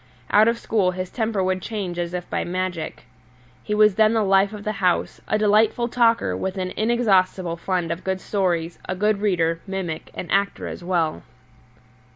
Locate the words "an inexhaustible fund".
6.57-7.91